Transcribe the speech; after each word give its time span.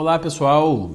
Olá 0.00 0.18
pessoal, 0.18 0.92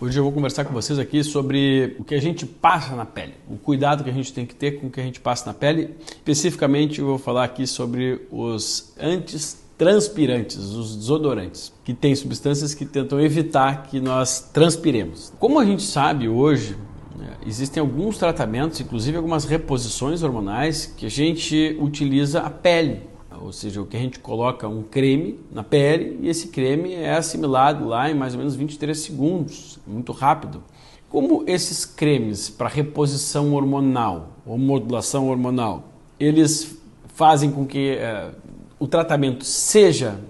hoje 0.00 0.18
eu 0.18 0.22
vou 0.24 0.32
conversar 0.32 0.64
com 0.64 0.72
vocês 0.72 0.98
aqui 0.98 1.22
sobre 1.22 1.94
o 1.98 2.04
que 2.04 2.14
a 2.14 2.20
gente 2.22 2.46
passa 2.46 2.96
na 2.96 3.04
pele, 3.04 3.34
o 3.50 3.58
cuidado 3.58 4.02
que 4.02 4.08
a 4.08 4.12
gente 4.14 4.32
tem 4.32 4.46
que 4.46 4.54
ter 4.54 4.80
com 4.80 4.86
o 4.86 4.90
que 4.90 4.98
a 4.98 5.02
gente 5.02 5.20
passa 5.20 5.44
na 5.44 5.52
pele. 5.52 5.94
Especificamente 6.08 6.98
eu 6.98 7.04
vou 7.04 7.18
falar 7.18 7.44
aqui 7.44 7.66
sobre 7.66 8.26
os 8.30 8.94
antitranspirantes, 8.98 10.56
os 10.56 10.96
desodorantes, 10.96 11.70
que 11.84 11.92
têm 11.92 12.16
substâncias 12.16 12.72
que 12.72 12.86
tentam 12.86 13.20
evitar 13.20 13.88
que 13.88 14.00
nós 14.00 14.48
transpiremos. 14.54 15.34
Como 15.38 15.60
a 15.60 15.64
gente 15.66 15.82
sabe 15.82 16.26
hoje, 16.26 16.78
né, 17.14 17.34
Existem 17.46 17.82
alguns 17.82 18.16
tratamentos, 18.16 18.80
inclusive 18.80 19.18
algumas 19.18 19.44
reposições 19.44 20.22
hormonais, 20.22 20.86
que 20.96 21.04
a 21.04 21.10
gente 21.10 21.76
utiliza 21.78 22.40
a 22.40 22.48
pele 22.48 23.02
ou 23.40 23.52
seja, 23.52 23.80
o 23.80 23.86
que 23.86 23.96
a 23.96 24.00
gente 24.00 24.18
coloca 24.18 24.68
um 24.68 24.82
creme 24.82 25.40
na 25.50 25.62
pele 25.62 26.18
e 26.22 26.28
esse 26.28 26.48
creme 26.48 26.94
é 26.94 27.14
assimilado 27.14 27.86
lá 27.86 28.10
em 28.10 28.14
mais 28.14 28.34
ou 28.34 28.38
menos 28.38 28.54
23 28.54 28.98
segundos, 28.98 29.78
muito 29.86 30.12
rápido. 30.12 30.62
Como 31.08 31.44
esses 31.46 31.84
cremes 31.84 32.50
para 32.50 32.68
reposição 32.68 33.54
hormonal 33.54 34.30
ou 34.44 34.58
modulação 34.58 35.28
hormonal, 35.28 35.84
eles 36.18 36.78
fazem 37.14 37.50
com 37.50 37.66
que 37.66 37.90
é, 37.90 38.30
o 38.78 38.86
tratamento 38.86 39.44
seja 39.44 40.20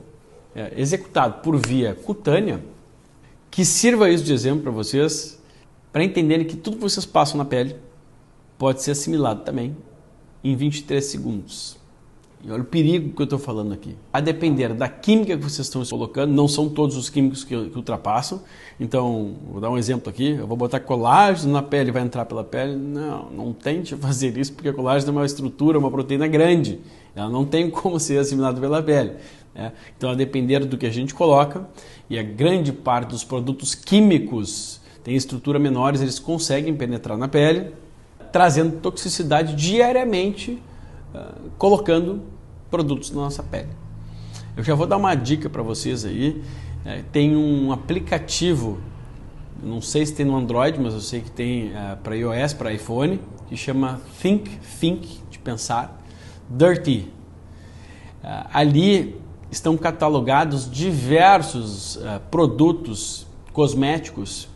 é, 0.55 0.73
executado 0.77 1.43
por 1.43 1.57
via 1.57 1.95
cutânea, 1.95 2.63
que 3.51 3.65
sirva 3.65 4.11
isso 4.11 4.25
de 4.25 4.33
exemplo 4.33 4.63
para 4.63 4.73
vocês, 4.73 5.43
para 5.93 6.05
entenderem 6.05 6.47
que 6.47 6.57
tudo 6.57 6.77
que 6.77 6.83
vocês 6.83 7.07
passam 7.07 7.39
na 7.39 7.45
pele 7.45 7.77
pode 8.59 8.83
ser 8.83 8.93
assimilado 8.93 9.43
também 9.43 9.77
em 10.45 10.55
23 10.55 11.05
segundos. 11.05 11.77
E 12.47 12.53
olha 12.53 12.63
o 12.63 12.65
perigo 12.65 13.13
que 13.13 13.21
eu 13.21 13.25
estou 13.25 13.41
falando 13.41 13.73
aqui. 13.73 13.97
A 14.13 14.21
depender 14.21 14.73
da 14.73 14.89
química 14.89 15.37
que 15.37 15.43
vocês 15.43 15.67
estão 15.67 15.85
colocando, 15.85 16.33
não 16.33 16.47
são 16.47 16.69
todos 16.69 16.97
os 16.97 17.11
químicos 17.11 17.43
que, 17.43 17.71
que 17.71 17.77
ultrapassam. 17.77 18.41
Então, 18.79 19.35
vou 19.51 19.61
dar 19.61 19.69
um 19.69 19.77
exemplo 19.77 20.09
aqui. 20.09 20.31
Eu 20.31 20.47
vou 20.47 20.57
botar 20.57 20.79
colágeno 20.79 21.53
na 21.53 21.61
pele, 21.61 21.91
vai 21.91 22.03
entrar 22.03 22.25
pela 22.25 22.45
pele. 22.45 22.77
Não, 22.77 23.31
não 23.31 23.53
tente 23.53 23.97
fazer 23.99 24.39
isso, 24.39 24.53
porque 24.53 24.73
colágeno 24.73 25.11
é 25.11 25.15
uma 25.17 25.27
estrutura, 25.27 25.77
uma 25.77 25.91
proteína 25.91 26.29
grande. 26.29 26.79
Ela 27.17 27.29
não 27.29 27.45
tem 27.45 27.69
como 27.69 27.99
ser 27.99 28.19
assimilada 28.19 28.61
pela 28.61 28.81
pele. 28.81 29.15
Né? 29.53 29.73
Então, 29.97 30.11
a 30.11 30.15
depender 30.15 30.61
do 30.61 30.79
que 30.79 30.87
a 30.87 30.91
gente 30.93 31.13
coloca, 31.13 31.69
e 32.09 32.17
a 32.17 32.23
grande 32.23 32.73
parte 32.73 33.09
dos 33.09 33.25
produtos 33.25 33.75
químicos 33.75 34.81
tem 35.03 35.17
estrutura 35.17 35.59
menores, 35.59 36.01
eles 36.01 36.21
conseguem 36.21 36.77
penetrar 36.77 37.19
na 37.19 37.27
pele, 37.27 37.73
trazendo 38.31 38.79
toxicidade 38.81 39.57
diariamente, 39.57 40.63
uh, 41.13 41.51
colocando 41.59 42.36
produtos 42.71 43.11
na 43.11 43.23
nossa 43.23 43.43
pele. 43.43 43.69
Eu 44.57 44.65
já 44.65 44.75
vou 44.75 44.87
dar 44.87 44.97
uma 44.97 45.15
dica 45.15 45.51
para 45.51 45.63
vocês 45.63 46.05
aí. 46.05 46.43
É, 46.85 47.03
tem 47.13 47.37
um 47.37 47.73
aplicativo, 47.73 48.79
não 49.63 49.81
sei 49.81 50.07
se 50.07 50.15
tem 50.15 50.25
no 50.25 50.37
Android, 50.37 50.81
mas 50.81 50.95
eu 50.95 51.01
sei 51.01 51.21
que 51.21 51.31
tem 51.31 51.73
é, 51.75 51.97
para 51.97 52.15
iOS, 52.17 52.55
para 52.55 52.73
iPhone, 52.73 53.21
que 53.49 53.57
chama 53.57 54.01
Think, 54.21 54.51
Think, 54.81 55.21
de 55.31 55.39
pensar, 55.39 56.01
Dirty. 56.49 57.11
É, 58.23 58.45
ali 58.53 59.21
estão 59.51 59.77
catalogados 59.77 60.71
diversos 60.71 61.99
é, 61.99 62.19
produtos 62.31 63.27
cosméticos 63.53 64.49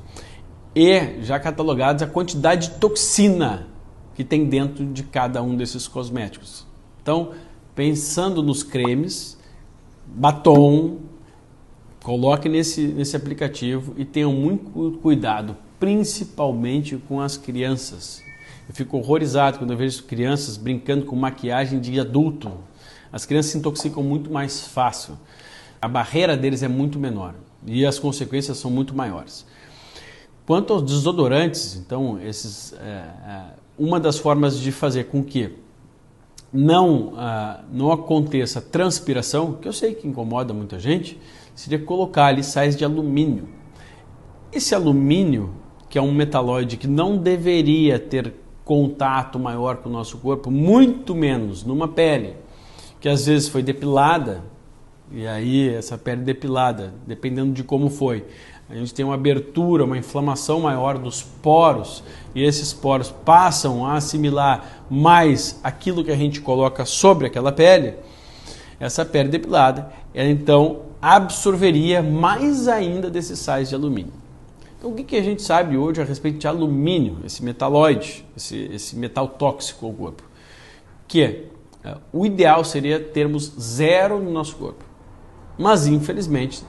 e 0.75 1.23
já 1.23 1.39
catalogados 1.39 2.03
a 2.03 2.07
quantidade 2.07 2.69
de 2.69 2.75
toxina 2.77 3.67
que 4.15 4.23
tem 4.23 4.45
dentro 4.45 4.85
de 4.85 5.03
cada 5.03 5.43
um 5.43 5.57
desses 5.57 5.89
cosméticos. 5.89 6.67
Então, 7.03 7.31
pensando 7.81 8.43
nos 8.43 8.63
cremes, 8.63 9.39
batom, 10.07 10.99
coloque 12.03 12.47
nesse, 12.47 12.87
nesse 12.89 13.17
aplicativo 13.17 13.95
e 13.97 14.05
tenham 14.05 14.35
muito 14.35 14.99
cuidado, 15.01 15.57
principalmente 15.79 16.99
com 17.09 17.23
as 17.23 17.39
crianças. 17.39 18.23
Eu 18.69 18.75
fico 18.75 18.99
horrorizado 18.99 19.59
quando 19.59 19.71
eu 19.71 19.79
vejo 19.79 20.03
crianças 20.03 20.59
brincando 20.59 21.07
com 21.07 21.17
maquiagem 21.17 21.81
de 21.81 21.99
adulto. 21.99 22.53
As 23.11 23.25
crianças 23.25 23.53
se 23.53 23.57
intoxicam 23.57 24.03
muito 24.03 24.31
mais 24.31 24.67
fácil. 24.67 25.17
A 25.81 25.89
barreira 25.89 26.37
deles 26.37 26.63
é 26.63 26.69
muito 26.69 26.99
menor 26.99 27.35
e 27.67 27.87
as 27.87 27.99
consequências 27.99 28.59
são 28.59 28.71
muito 28.71 28.95
maiores. 28.95 29.47
Quanto 30.45 30.75
aos 30.75 30.83
desodorantes, 30.83 31.77
então, 31.77 32.21
esses, 32.21 32.75
é, 32.75 32.85
é, 32.85 33.43
uma 33.79 33.99
das 33.99 34.19
formas 34.19 34.59
de 34.59 34.71
fazer 34.71 35.05
com 35.05 35.25
que 35.25 35.57
não, 36.53 37.13
ah, 37.17 37.61
não 37.73 37.93
aconteça 37.93 38.61
transpiração, 38.61 39.55
que 39.55 39.69
eu 39.69 39.73
sei 39.73 39.95
que 39.95 40.09
incomoda 40.09 40.53
muita 40.53 40.79
gente, 40.79 41.19
seria 41.55 41.79
colocar 41.79 42.27
ali 42.27 42.43
sais 42.43 42.77
de 42.77 42.85
alumínio. 42.85 43.49
Esse 44.53 44.75
alumínio, 44.75 45.55
que 45.89 45.99
é 45.99 46.03
um 46.03 46.13
metalóide 46.13 46.77
que 46.77 46.87
não 46.87 47.17
deveria 47.17 47.99
ter 47.99 48.35
contato 48.65 49.39
maior 49.39 49.79
com 49.79 49.89
o 49.89 49.93
nosso 49.93 50.19
corpo, 50.19 50.51
muito 50.51 51.15
menos 51.15 51.65
numa 51.65 51.89
pele 51.89 52.37
que 53.01 53.09
às 53.09 53.27
vezes 53.27 53.49
foi 53.49 53.63
depilada, 53.63 54.45
e 55.11 55.27
aí 55.27 55.71
essa 55.71 55.97
pele 55.97 56.23
depilada, 56.23 56.95
dependendo 57.07 57.53
de 57.53 57.65
como 57.65 57.89
foi, 57.89 58.27
a 58.71 58.75
gente 58.75 58.95
tem 58.95 59.05
uma 59.05 59.15
abertura, 59.15 59.85
uma 59.85 59.99
inflamação 59.99 60.61
maior 60.61 60.97
dos 60.97 61.23
poros 61.23 62.05
e 62.35 62.43
esses 62.43 62.73
poros 62.73 63.11
passam 63.11 63.85
a 63.85 63.95
assimilar 63.95 64.85
mais 64.89 65.59
aquilo 65.65 66.05
que 66.05 66.11
a 66.11 66.17
gente 66.17 66.41
coloca 66.41 66.85
sobre 66.85 67.27
aquela 67.27 67.51
pele, 67.51 67.95
essa 68.79 69.05
pele 69.05 69.29
depilada, 69.29 69.93
ela 70.15 70.29
então 70.29 70.83
absorveria 71.03 72.03
mais 72.03 72.69
ainda 72.69 73.11
desses 73.11 73.41
sais 73.41 73.69
de 73.69 73.75
alumínio. 73.75 74.13
Então, 74.79 74.93
o 74.93 74.95
que, 74.95 75.05
que 75.05 75.17
a 75.17 75.23
gente 75.23 75.43
sabe 75.43 75.77
hoje 75.77 76.01
a 76.01 76.05
respeito 76.05 76.39
de 76.39 76.47
alumínio, 76.47 77.19
esse 77.25 77.45
metalóide, 77.45 78.25
esse, 78.37 78.57
esse 78.73 78.97
metal 78.97 79.29
tóxico 79.29 79.85
ao 79.85 79.93
corpo? 79.93 80.23
Que 81.07 81.49
é, 81.85 81.97
o 82.13 82.25
ideal 82.25 82.65
seria 82.65 82.99
termos 82.99 83.53
zero 83.61 84.19
no 84.21 84.31
nosso 84.31 84.57
corpo. 84.57 84.85
Mas, 85.59 85.87
infelizmente, 85.87 86.63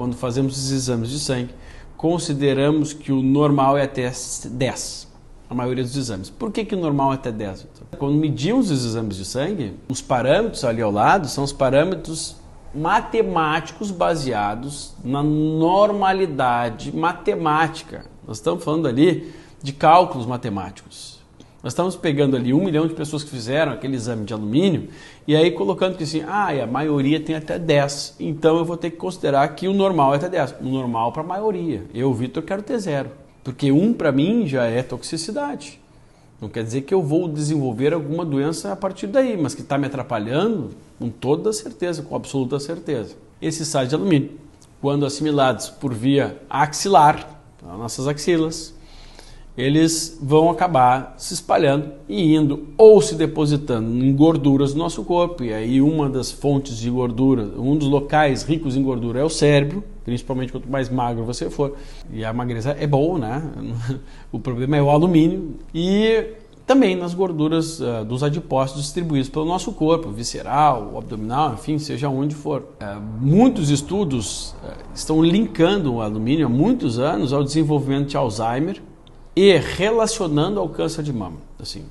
quando 0.00 0.16
fazemos 0.16 0.56
os 0.56 0.70
exames 0.70 1.10
de 1.10 1.20
sangue, 1.20 1.54
consideramos 1.94 2.94
que 2.94 3.12
o 3.12 3.20
normal 3.20 3.76
é 3.76 3.82
até 3.82 4.10
10, 4.46 5.08
a 5.50 5.54
maioria 5.54 5.84
dos 5.84 5.94
exames. 5.94 6.30
Por 6.30 6.50
que, 6.50 6.64
que 6.64 6.74
o 6.74 6.80
normal 6.80 7.12
é 7.12 7.16
até 7.16 7.30
10? 7.30 7.66
Quando 7.98 8.14
medimos 8.14 8.70
os 8.70 8.82
exames 8.86 9.18
de 9.18 9.26
sangue, 9.26 9.74
os 9.90 10.00
parâmetros 10.00 10.64
ali 10.64 10.80
ao 10.80 10.90
lado 10.90 11.28
são 11.28 11.44
os 11.44 11.52
parâmetros 11.52 12.36
matemáticos 12.74 13.90
baseados 13.90 14.94
na 15.04 15.22
normalidade 15.22 16.96
matemática. 16.96 18.06
Nós 18.26 18.38
estamos 18.38 18.64
falando 18.64 18.88
ali 18.88 19.34
de 19.62 19.74
cálculos 19.74 20.24
matemáticos. 20.24 21.19
Nós 21.62 21.72
estamos 21.74 21.94
pegando 21.94 22.36
ali 22.36 22.54
um 22.54 22.64
milhão 22.64 22.86
de 22.86 22.94
pessoas 22.94 23.22
que 23.22 23.28
fizeram 23.28 23.72
aquele 23.72 23.94
exame 23.94 24.24
de 24.24 24.32
alumínio 24.32 24.88
e 25.26 25.36
aí 25.36 25.50
colocando 25.50 25.96
que 25.96 26.04
assim, 26.04 26.22
ah, 26.26 26.48
a 26.48 26.66
maioria 26.66 27.20
tem 27.20 27.36
até 27.36 27.58
10, 27.58 28.16
então 28.18 28.56
eu 28.56 28.64
vou 28.64 28.78
ter 28.78 28.90
que 28.90 28.96
considerar 28.96 29.46
que 29.54 29.68
o 29.68 29.74
normal 29.74 30.14
é 30.14 30.16
até 30.16 30.28
10. 30.28 30.56
O 30.62 30.64
normal 30.64 31.12
para 31.12 31.22
a 31.22 31.26
maioria. 31.26 31.84
Eu, 31.92 32.12
Vitor, 32.14 32.42
quero 32.42 32.62
ter 32.62 32.78
zero. 32.78 33.10
Porque 33.44 33.70
um 33.70 33.92
para 33.92 34.10
mim 34.10 34.46
já 34.46 34.64
é 34.64 34.82
toxicidade. 34.82 35.78
Não 36.40 36.48
quer 36.48 36.64
dizer 36.64 36.82
que 36.82 36.94
eu 36.94 37.02
vou 37.02 37.28
desenvolver 37.28 37.92
alguma 37.92 38.24
doença 38.24 38.72
a 38.72 38.76
partir 38.76 39.06
daí, 39.06 39.36
mas 39.36 39.54
que 39.54 39.60
está 39.60 39.76
me 39.76 39.86
atrapalhando 39.86 40.70
com 40.98 41.10
toda 41.10 41.52
certeza, 41.52 42.02
com 42.02 42.16
absoluta 42.16 42.58
certeza. 42.58 43.14
Esses 43.40 43.68
sais 43.68 43.90
de 43.90 43.94
alumínio, 43.94 44.30
quando 44.80 45.04
assimilados 45.04 45.68
por 45.68 45.92
via 45.92 46.38
axilar, 46.48 47.38
nossas 47.62 48.08
axilas, 48.08 48.74
eles 49.56 50.18
vão 50.22 50.48
acabar 50.48 51.14
se 51.18 51.34
espalhando 51.34 51.90
e 52.08 52.34
indo 52.34 52.68
ou 52.78 53.00
se 53.00 53.14
depositando 53.14 54.04
em 54.04 54.14
gorduras 54.14 54.72
do 54.72 54.78
nosso 54.78 55.04
corpo. 55.04 55.44
E 55.44 55.52
aí 55.52 55.80
uma 55.80 56.08
das 56.08 56.30
fontes 56.30 56.78
de 56.78 56.88
gordura, 56.88 57.42
um 57.58 57.76
dos 57.76 57.88
locais 57.88 58.42
ricos 58.42 58.76
em 58.76 58.82
gordura 58.82 59.20
é 59.20 59.24
o 59.24 59.28
cérebro, 59.28 59.82
principalmente 60.04 60.52
quanto 60.52 60.70
mais 60.70 60.88
magro 60.88 61.24
você 61.24 61.50
for. 61.50 61.76
E 62.12 62.24
a 62.24 62.32
magreza 62.32 62.76
é 62.78 62.86
bom, 62.86 63.18
né? 63.18 63.42
O 64.32 64.38
problema 64.38 64.76
é 64.76 64.82
o 64.82 64.88
alumínio 64.88 65.56
e 65.74 66.24
também 66.70 66.94
nas 66.94 67.14
gorduras 67.14 67.80
uh, 67.80 68.04
dos 68.04 68.22
adipócitos 68.22 68.84
distribuídos 68.84 69.28
pelo 69.28 69.44
nosso 69.44 69.72
corpo, 69.72 70.08
visceral, 70.10 70.96
abdominal, 70.96 71.54
enfim, 71.54 71.80
seja 71.80 72.08
onde 72.08 72.32
for. 72.32 72.60
Uh, 72.80 73.00
muitos 73.20 73.70
estudos 73.70 74.52
uh, 74.62 74.68
estão 74.94 75.20
linkando 75.20 75.94
o 75.94 76.00
alumínio 76.00 76.46
há 76.46 76.48
muitos 76.48 77.00
anos 77.00 77.32
ao 77.32 77.42
desenvolvimento 77.42 78.10
de 78.10 78.16
Alzheimer 78.16 78.80
e 79.34 79.56
relacionando 79.56 80.60
ao 80.60 80.68
câncer 80.68 81.02
de 81.02 81.12
mama. 81.12 81.36
Assim, 81.58 81.84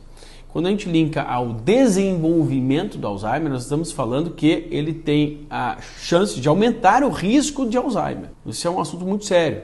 quando 0.50 0.66
a 0.66 0.70
gente 0.72 0.90
linka 0.90 1.22
ao 1.22 1.54
desenvolvimento 1.54 2.98
do 2.98 3.06
Alzheimer, 3.06 3.52
nós 3.52 3.64
estamos 3.64 3.92
falando 3.92 4.32
que 4.32 4.68
ele 4.72 4.94
tem 4.94 5.42
a 5.50 5.78
chance 6.00 6.40
de 6.40 6.48
aumentar 6.48 7.04
o 7.04 7.10
risco 7.10 7.68
de 7.68 7.78
Alzheimer. 7.78 8.32
Isso 8.46 8.68
é 8.68 8.72
um 8.72 8.80
assunto 8.80 9.06
muito 9.06 9.26
sério. 9.26 9.62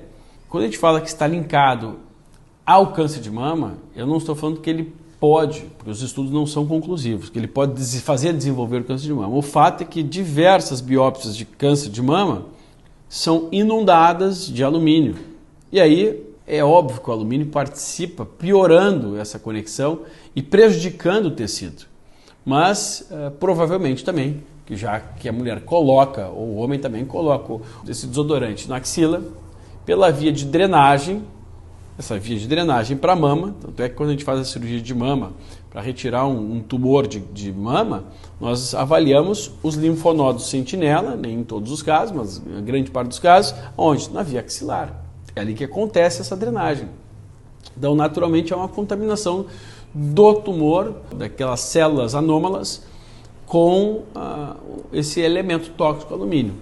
Quando 0.47 0.63
a 0.63 0.67
gente 0.67 0.77
fala 0.77 1.01
que 1.01 1.07
está 1.07 1.25
linkado 1.25 1.97
ao 2.65 2.93
câncer 2.93 3.19
de 3.19 3.31
mama, 3.31 3.77
eu 3.95 4.05
não 4.05 4.17
estou 4.17 4.35
falando 4.35 4.59
que 4.59 4.69
ele 4.69 4.93
pode, 5.19 5.61
porque 5.77 5.89
os 5.89 6.03
estudos 6.03 6.31
não 6.31 6.45
são 6.45 6.67
conclusivos, 6.67 7.29
que 7.29 7.39
ele 7.39 7.47
pode 7.47 7.83
fazer 8.01 8.31
desenvolver 8.31 8.81
o 8.81 8.83
câncer 8.83 9.07
de 9.07 9.13
mama. 9.13 9.35
O 9.35 9.41
fato 9.41 9.81
é 9.81 9.85
que 9.85 10.03
diversas 10.03 10.81
biópsias 10.81 11.35
de 11.35 11.45
câncer 11.45 11.89
de 11.89 12.01
mama 12.01 12.45
são 13.09 13.49
inundadas 13.51 14.45
de 14.45 14.63
alumínio. 14.63 15.15
E 15.71 15.79
aí 15.79 16.24
é 16.47 16.63
óbvio 16.63 17.01
que 17.01 17.09
o 17.09 17.13
alumínio 17.13 17.47
participa 17.47 18.25
piorando 18.25 19.17
essa 19.17 19.39
conexão 19.39 20.01
e 20.35 20.41
prejudicando 20.41 21.27
o 21.27 21.31
tecido. 21.31 21.85
Mas 22.45 23.09
uh, 23.09 23.31
provavelmente 23.31 24.03
também, 24.03 24.43
que 24.65 24.75
já 24.75 24.99
que 24.99 25.27
a 25.27 25.33
mulher 25.33 25.61
coloca, 25.61 26.27
ou 26.27 26.49
o 26.49 26.55
homem 26.57 26.79
também 26.79 27.05
coloca 27.05 27.63
esse 27.87 28.05
desodorante 28.05 28.69
na 28.69 28.77
axila, 28.77 29.23
pela 29.85 30.11
via 30.11 30.31
de 30.31 30.45
drenagem, 30.45 31.23
essa 31.97 32.19
via 32.19 32.37
de 32.37 32.47
drenagem 32.47 32.97
para 32.97 33.13
a 33.13 33.15
mama, 33.15 33.55
tanto 33.61 33.81
é 33.81 33.89
que 33.89 33.95
quando 33.95 34.09
a 34.09 34.11
gente 34.11 34.23
faz 34.23 34.39
a 34.39 34.43
cirurgia 34.43 34.81
de 34.81 34.93
mama, 34.93 35.33
para 35.69 35.81
retirar 35.81 36.25
um, 36.25 36.55
um 36.55 36.61
tumor 36.61 37.07
de, 37.07 37.19
de, 37.19 37.51
mama, 37.51 38.05
nós 38.39 38.73
avaliamos 38.73 39.51
os 39.61 39.75
linfonodos 39.75 40.49
sentinela, 40.49 41.15
nem 41.15 41.39
em 41.39 41.43
todos 41.43 41.71
os 41.71 41.81
casos, 41.81 42.15
mas 42.15 42.37
grande 42.63 42.91
parte 42.91 43.09
dos 43.09 43.19
casos, 43.19 43.55
onde? 43.77 44.09
Na 44.11 44.23
via 44.23 44.39
axilar. 44.39 45.04
É 45.35 45.41
ali 45.41 45.53
que 45.53 45.63
acontece 45.63 46.21
essa 46.21 46.35
drenagem. 46.35 46.87
Então, 47.77 47.93
naturalmente, 47.93 48.53
é 48.53 48.55
uma 48.55 48.69
contaminação 48.69 49.47
do 49.93 50.33
tumor, 50.35 50.95
daquelas 51.13 51.59
células 51.61 52.15
anômalas, 52.15 52.85
com 53.45 54.03
uh, 54.15 54.55
esse 54.91 55.19
elemento 55.21 55.69
tóxico 55.71 56.13
alumínio. 56.13 56.53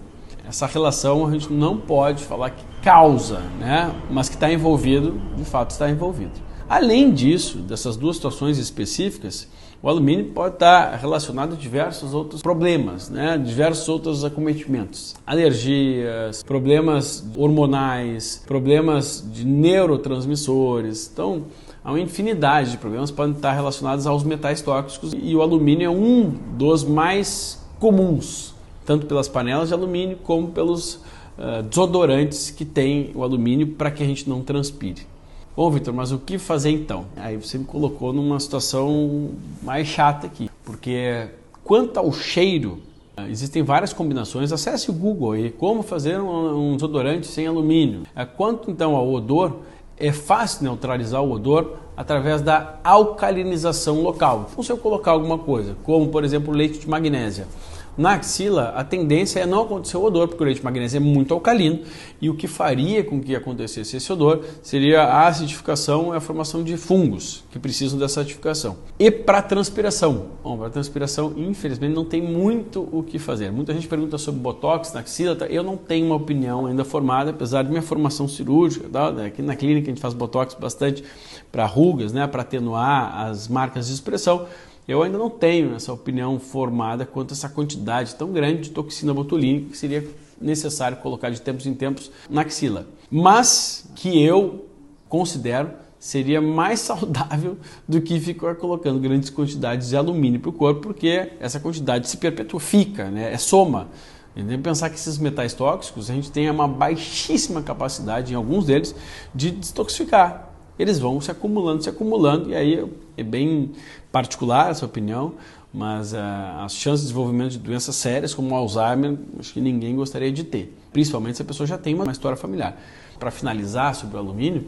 Essa 0.48 0.66
relação 0.66 1.26
a 1.26 1.32
gente 1.32 1.52
não 1.52 1.78
pode 1.78 2.24
falar 2.24 2.50
que 2.50 2.64
causa, 2.82 3.40
né? 3.60 3.94
mas 4.10 4.28
que 4.28 4.36
está 4.36 4.52
envolvido, 4.52 5.20
de 5.38 5.46
fato 5.46 5.72
está 5.72 5.90
envolvido. 5.90 6.34
Além 6.74 7.14
disso, 7.14 7.60
dessas 7.60 7.96
duas 7.96 8.16
situações 8.16 8.58
específicas, 8.58 9.48
o 9.80 9.88
alumínio 9.88 10.32
pode 10.32 10.56
estar 10.56 10.96
relacionado 10.96 11.54
a 11.54 11.56
diversos 11.56 12.16
outros 12.16 12.42
problemas, 12.42 13.12
né? 13.12 13.38
diversos 13.38 13.88
outros 13.88 14.26
acometimentos. 14.26 15.14
Alergias, 15.24 16.42
problemas 16.42 17.24
hormonais, 17.38 18.44
problemas 18.48 19.24
de 19.32 19.46
neurotransmissores. 19.46 21.12
Então, 21.14 21.44
há 21.84 21.92
uma 21.92 22.00
infinidade 22.00 22.72
de 22.72 22.78
problemas 22.80 23.12
que 23.12 23.18
podem 23.18 23.36
estar 23.36 23.54
relacionados 23.54 24.08
aos 24.08 24.24
metais 24.24 24.60
tóxicos 24.60 25.14
e 25.14 25.36
o 25.36 25.44
alumínio 25.44 25.86
é 25.86 25.92
um 25.92 26.32
dos 26.58 26.84
mais 26.84 27.64
comuns, 27.80 28.56
tanto 28.84 29.06
pelas 29.06 29.28
panelas 29.28 29.68
de 29.68 29.76
alumínio 29.76 30.18
como 30.24 30.48
pelos 30.48 30.96
uh, 31.38 31.62
desodorantes 31.70 32.50
que 32.50 32.66
tem 32.66 33.12
o 33.14 33.22
alumínio 33.22 33.68
para 33.68 33.92
que 33.92 34.02
a 34.02 34.08
gente 34.08 34.28
não 34.28 34.42
transpire. 34.42 35.13
Bom, 35.56 35.70
Vitor, 35.70 35.94
mas 35.94 36.12
o 36.12 36.18
que 36.18 36.40
fazer 36.40 36.72
então? 36.72 37.06
Aí 37.16 37.38
você 37.38 37.60
me 37.60 37.66
colocou 37.66 38.12
numa 38.12 38.40
situação 38.40 39.30
mais 39.62 39.88
chata 39.88 40.26
aqui, 40.26 40.50
porque 40.66 41.28
quanto 41.64 41.98
ao 42.00 42.12
cheiro, 42.12 42.82
existem 43.30 43.62
várias 43.62 43.94
combinações. 43.94 44.52
Acesse 44.52 44.90
o 44.90 44.94
Google 44.94 45.34
aí, 45.34 45.52
como 45.52 45.84
fazer 45.84 46.20
um, 46.20 46.74
desodorante 46.74 47.28
sem 47.28 47.46
alumínio. 47.46 48.02
É, 48.16 48.26
quanto 48.26 48.72
então 48.72 48.96
ao 48.96 49.08
odor, 49.12 49.58
é 49.96 50.12
fácil 50.12 50.64
neutralizar 50.64 51.22
o 51.22 51.32
odor 51.32 51.78
através 51.96 52.42
da 52.42 52.80
alcalinização 52.84 54.02
local. 54.02 54.48
Então, 54.52 54.64
se 54.64 54.72
eu 54.72 54.78
colocar 54.80 55.12
alguma 55.12 55.38
coisa, 55.38 55.76
como 55.84 56.08
por 56.08 56.24
exemplo 56.24 56.52
leite 56.52 56.80
de 56.80 56.90
magnésia, 56.90 57.46
na 57.96 58.14
axila, 58.14 58.74
a 58.76 58.84
tendência 58.84 59.40
é 59.40 59.46
não 59.46 59.62
acontecer 59.62 59.98
o 59.98 60.04
odor, 60.04 60.28
porque 60.28 60.44
o 60.44 60.46
leite 60.46 60.58
de 60.58 60.64
magnésio 60.64 60.98
é 60.98 61.00
muito 61.00 61.34
alcalino 61.34 61.82
e 62.20 62.30
o 62.30 62.34
que 62.34 62.48
faria 62.48 63.04
com 63.04 63.22
que 63.22 63.36
acontecesse 63.36 63.98
esse 63.98 64.12
odor 64.12 64.44
seria 64.64 65.04
a 65.04 65.28
acidificação 65.28 66.14
e 66.14 66.18
a 66.18 66.20
formação 66.20 66.64
de 66.64 66.76
fungos 66.76 67.44
que 67.52 67.60
precisam 67.60 68.00
dessa 68.00 68.22
acidificação. 68.22 68.78
E 68.98 69.12
para 69.12 69.42
transpiração? 69.42 70.26
Bom, 70.44 70.58
para 70.58 70.72
transpiração, 70.72 71.34
infelizmente, 71.38 71.94
não 71.94 72.04
tem 72.04 72.22
muito 72.22 72.88
o 72.92 73.04
que 73.04 73.20
fazer. 73.20 73.52
Muita 73.52 73.74
gente 73.74 73.88
pergunta 73.88 74.18
sobre 74.18 74.42
botox 74.42 74.92
na 74.94 75.02
axila, 75.02 75.36
tá? 75.36 75.46
eu 75.46 75.64
não 75.64 75.78
tenho 75.78 76.08
uma 76.08 76.16
opinião 76.16 76.66
ainda 76.66 76.84
formada, 76.84 77.30
apesar 77.30 77.64
de 77.64 77.70
minha 77.70 77.82
formação 77.82 78.28
cirúrgica. 78.28 78.88
Tá? 78.90 79.10
Aqui 79.26 79.42
na 79.42 79.56
clínica 79.56 79.88
a 79.88 79.92
gente 79.92 80.02
faz 80.02 80.16
botox 80.16 80.56
bastante 80.56 81.04
para 81.52 81.66
rugas, 81.66 82.12
né? 82.12 82.26
para 82.26 82.42
atenuar 82.42 83.28
as 83.28 83.48
marcas 83.48 83.88
de 83.88 83.94
expressão. 83.94 84.48
Eu 84.88 85.02
ainda 85.02 85.18
não 85.18 85.30
tenho 85.30 85.76
essa 85.76 85.94
opinião 85.94 86.40
formada 86.40 87.06
quanto 87.06 87.32
a 87.32 87.34
essa 87.34 87.48
quantidade 87.48 88.16
tão 88.16 88.32
grande 88.32 88.64
de 88.64 88.70
toxina 88.72 89.14
botulínica 89.14 89.72
que 89.72 89.78
seria 89.78 90.06
necessário 90.40 90.98
colocar 90.98 91.30
de 91.30 91.42
tempos 91.42 91.66
em 91.66 91.74
tempos 91.74 92.12
na 92.30 92.42
axila. 92.42 92.88
Mas 93.10 93.90
que 93.96 94.22
eu 94.22 94.66
considero 95.08 95.72
seria 95.98 96.42
mais 96.42 96.82
saudável 96.82 97.58
do 97.88 98.02
que 98.02 98.20
ficar 98.20 98.56
colocando 98.56 99.00
grandes 99.00 99.30
quantidades 99.30 99.90
de 99.90 99.96
alumínio 99.96 100.42
para 100.42 100.50
o 100.50 100.54
corpo, 100.54 100.82
porque 100.82 101.32
essa 101.40 101.62
quantidade 101.62 102.10
se 102.10 102.18
perpetuifica, 102.18 103.10
né? 103.10 103.34
é 103.34 103.38
soma. 103.38 103.88
Tem 104.36 104.46
que 104.46 104.58
pensar 104.58 104.90
que 104.90 104.96
esses 104.96 105.18
metais 105.18 105.54
tóxicos 105.54 106.10
a 106.10 106.14
gente 106.14 106.32
tem 106.32 106.50
uma 106.50 106.68
baixíssima 106.68 107.62
capacidade, 107.62 108.34
em 108.34 108.36
alguns 108.36 108.66
deles, 108.66 108.94
de 109.34 109.52
detoxificar 109.52 110.53
eles 110.84 111.00
vão 111.00 111.20
se 111.20 111.32
acumulando, 111.32 111.84
se 111.84 111.90
acumulando, 111.90 112.50
e 112.50 112.56
aí 112.56 112.86
é 113.18 113.24
bem 113.24 113.72
particular 114.12 114.72
essa 114.72 114.86
opinião, 114.86 115.34
mas 115.74 116.14
uh, 116.14 116.18
as 116.64 116.76
chances 116.76 117.02
de 117.02 117.08
desenvolvimento 117.08 117.52
de 117.52 117.58
doenças 117.58 117.96
sérias 117.96 118.34
como 118.34 118.54
Alzheimer, 118.54 119.18
acho 119.40 119.54
que 119.54 119.60
ninguém 119.60 119.96
gostaria 119.96 120.32
de 120.32 120.44
ter, 120.44 120.72
principalmente 120.92 121.38
se 121.38 121.42
a 121.42 121.46
pessoa 121.46 121.66
já 121.66 121.78
tem 121.78 121.96
uma 121.96 122.12
história 122.12 122.38
familiar. 122.38 122.80
Para 123.20 123.32
finalizar 123.32 123.96
sobre 123.96 124.16
o 124.16 124.20
alumínio, 124.20 124.68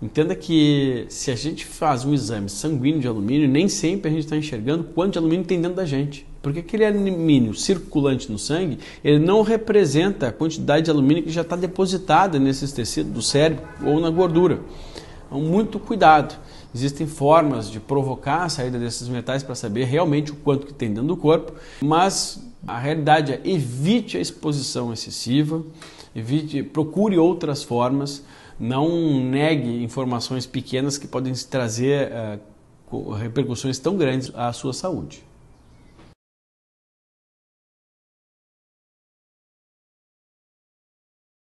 entenda 0.00 0.34
que 0.34 1.04
se 1.08 1.30
a 1.30 1.34
gente 1.36 1.66
faz 1.66 2.04
um 2.04 2.14
exame 2.14 2.48
sanguíneo 2.48 3.00
de 3.00 3.08
alumínio, 3.08 3.48
nem 3.48 3.68
sempre 3.68 4.08
a 4.08 4.12
gente 4.12 4.24
está 4.24 4.36
enxergando 4.36 4.84
quanto 4.84 5.12
de 5.12 5.18
alumínio 5.18 5.44
tem 5.44 5.60
dentro 5.60 5.76
da 5.76 5.84
gente. 5.84 6.26
Porque 6.40 6.60
aquele 6.60 6.86
alumínio 6.86 7.52
circulante 7.52 8.32
no 8.32 8.38
sangue, 8.38 8.78
ele 9.04 9.18
não 9.18 9.42
representa 9.42 10.28
a 10.28 10.32
quantidade 10.32 10.86
de 10.86 10.90
alumínio 10.90 11.22
que 11.22 11.30
já 11.30 11.42
está 11.42 11.54
depositada 11.54 12.38
nesses 12.38 12.72
tecidos 12.72 13.12
do 13.12 13.20
cérebro 13.20 13.62
ou 13.84 14.00
na 14.00 14.08
gordura. 14.08 14.60
Então, 15.30 15.40
muito 15.40 15.78
cuidado. 15.78 16.36
Existem 16.74 17.06
formas 17.06 17.70
de 17.70 17.78
provocar 17.78 18.42
a 18.42 18.48
saída 18.48 18.78
desses 18.78 19.08
metais 19.08 19.44
para 19.44 19.54
saber 19.54 19.84
realmente 19.84 20.32
o 20.32 20.34
quanto 20.34 20.66
que 20.66 20.74
tem 20.74 20.88
dentro 20.88 21.06
do 21.06 21.16
corpo, 21.16 21.52
mas 21.80 22.44
a 22.66 22.78
realidade 22.78 23.32
é 23.32 23.40
evite 23.44 24.18
a 24.18 24.20
exposição 24.20 24.92
excessiva, 24.92 25.62
evite, 26.14 26.64
procure 26.64 27.16
outras 27.16 27.62
formas, 27.62 28.24
não 28.58 29.20
negue 29.20 29.82
informações 29.82 30.46
pequenas 30.46 30.98
que 30.98 31.06
podem 31.06 31.32
trazer 31.32 32.10
uh, 32.92 33.12
repercussões 33.12 33.78
tão 33.78 33.96
grandes 33.96 34.32
à 34.34 34.52
sua 34.52 34.72
saúde. 34.72 35.29